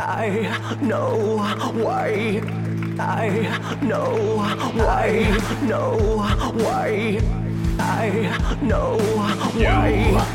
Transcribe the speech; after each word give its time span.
I 0.00 0.78
know 0.80 1.36
why. 1.74 2.40
I 2.98 3.28
know 3.82 4.38
why. 4.74 5.08
Know 5.62 5.96
why. 6.54 7.20
I 7.78 8.56
know 8.62 8.98
why. 9.14 10.26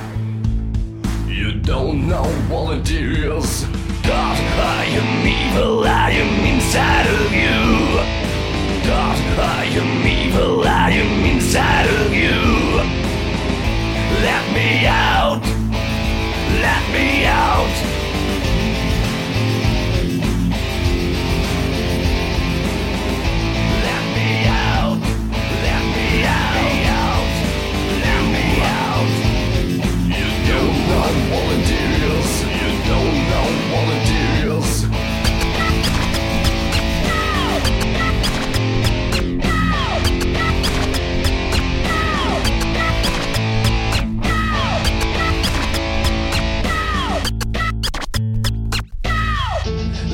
You 1.27 1.51
don't 1.53 2.07
know 2.07 2.25
what 2.47 2.77
it 2.77 2.91
is. 2.91 3.65
God, 4.03 4.37
I 4.37 4.85
am 4.85 5.27
evil, 5.27 5.83
I 5.87 6.11
am 6.11 6.45
inside 6.45 7.07
of 7.07 7.33
you. 7.33 7.54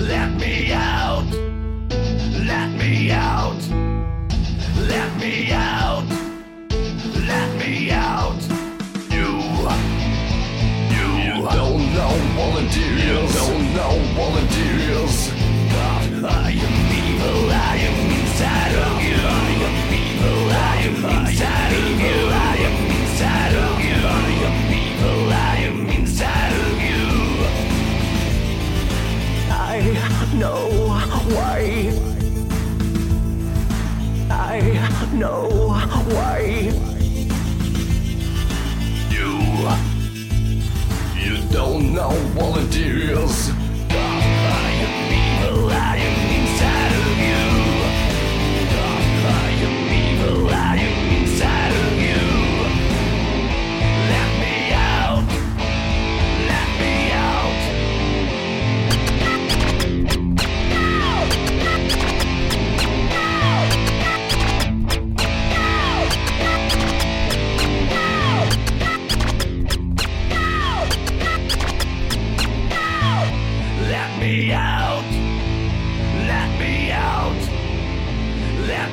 Let 0.07 0.33
me 0.33 0.71
out. 0.73 1.25
Let 2.45 2.69
me 2.71 3.11
out. 3.11 3.61
Let 4.89 5.15
me 5.19 5.51
out. 5.51 6.05
Let 7.27 7.55
me 7.59 7.91
out. 7.91 8.41
You. 9.11 9.29
You, 10.97 11.43
don't 11.43 11.93
know 11.93 12.13
is. 12.41 13.05
You 13.05 13.19
don't 13.39 13.75
know 13.75 13.95
is. 14.89 15.31
God, 15.71 16.25
I 16.25 16.51
am 16.51 16.90
I 29.73 30.33
know 30.33 30.67
why. 31.33 31.93
I 34.29 35.09
know 35.13 35.47
why. 36.11 36.71
You. 39.09 39.31
You 41.17 41.41
don't 41.51 41.93
know 41.93 42.11
what 42.35 42.59
it 42.63 42.75
is. 42.75 43.60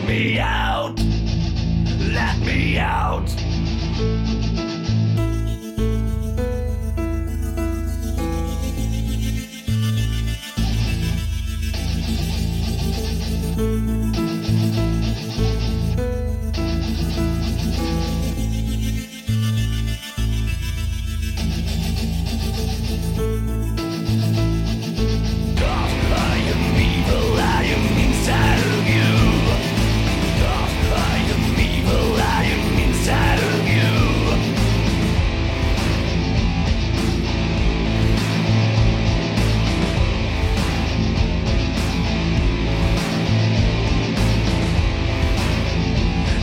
Me 0.08 0.38
out. 0.38 0.98
Let 2.00 2.38
me 2.38 2.78
out. 2.78 3.47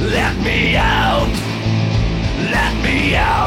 Let 0.06 0.38
me 0.44 0.76
out! 0.76 1.28
Let 2.52 2.84
me 2.84 3.16
out! 3.16 3.45